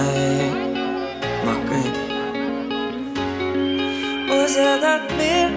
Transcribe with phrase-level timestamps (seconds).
[0.00, 0.50] Эй,
[1.44, 1.92] Макэй
[4.28, 5.50] Пусть этот мир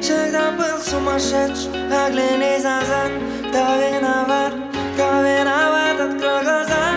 [0.00, 4.54] всегда был сумасшедший Оглянись назад, кто виноват,
[4.94, 6.00] кто виноват?
[6.00, 6.94] Открой глаза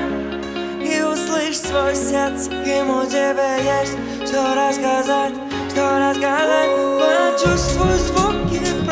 [0.81, 2.51] и услышь свой сердце.
[2.51, 5.33] Ему тебе есть что рассказать,
[5.69, 6.69] что рассказать.
[6.99, 8.85] Почувствуй звуки в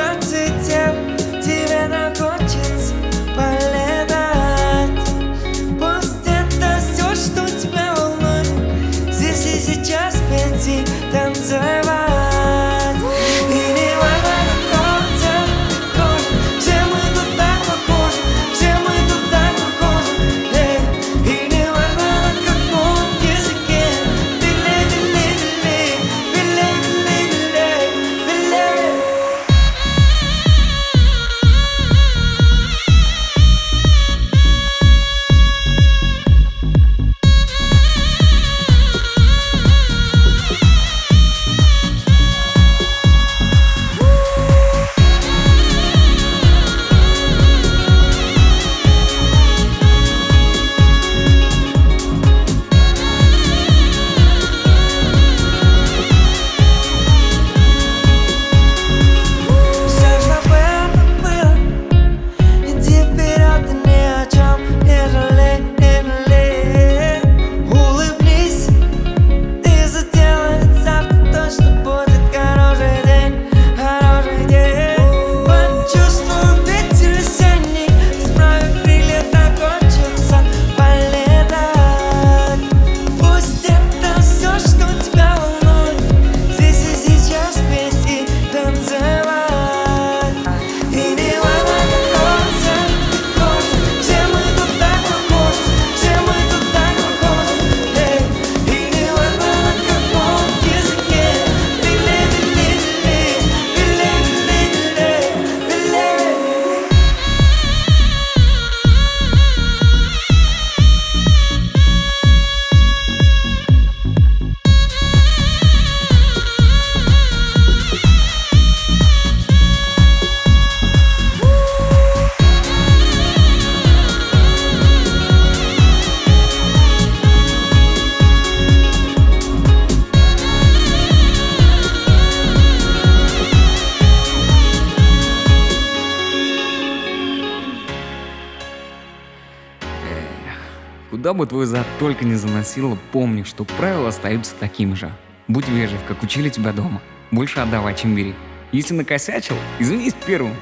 [141.25, 145.09] Куда бы твой зад только не заносило, помни, что правила остаются такими же.
[145.47, 147.01] Будь вежлив, как учили тебя дома.
[147.31, 148.35] Больше отдавай, чем бери.
[148.71, 150.53] Если накосячил, извинись первым.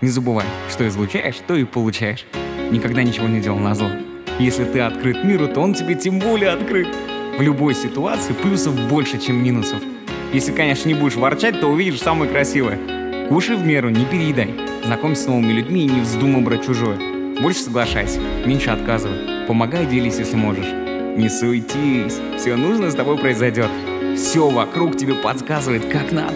[0.00, 2.24] Не забывай, что излучаешь, то и получаешь.
[2.70, 3.88] Никогда ничего не делал на зло.
[4.38, 6.86] Если ты открыт миру, то он тебе тем более открыт.
[7.36, 9.82] В любой ситуации плюсов больше, чем минусов.
[10.32, 13.26] Если, конечно, не будешь ворчать, то увидишь самое красивое.
[13.26, 14.54] Кушай в меру, не переедай.
[14.84, 16.96] Знакомься с новыми людьми и не вздумай брать чужое.
[17.40, 19.31] Больше соглашайся, меньше отказывай.
[19.48, 20.66] Помогай, делись, если можешь.
[21.16, 23.70] Не суетись, все нужное с тобой произойдет.
[24.16, 26.34] Все вокруг тебе подсказывает, как надо.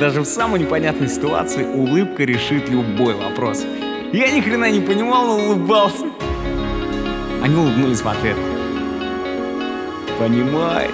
[0.00, 3.64] Даже в самой непонятной ситуации улыбка решит любой вопрос.
[4.12, 6.06] Я ни хрена не понимал, но улыбался.
[7.42, 8.36] Они улыбнулись в ответ.
[10.18, 10.90] Понимай.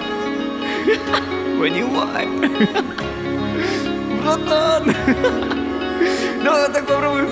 [1.59, 2.28] Понимай.
[4.22, 4.94] Братан.
[6.44, 7.28] Давай так попробуем.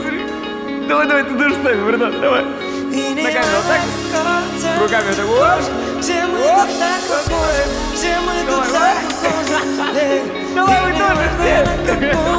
[0.89, 2.45] Давай, давай, ты тоже ставь, братан, давай.
[2.97, 3.81] И не Ногами вот так.
[3.81, 5.59] важно, какого цвета Руками вот так.
[5.61, 6.03] вот.
[6.03, 6.67] Все мы Оп.
[6.69, 7.65] тут так похожи,
[7.95, 8.95] все мы Давай, тут давай.
[8.95, 10.23] так похожи Эй,
[10.55, 12.36] Давай, и вы не тоже важно,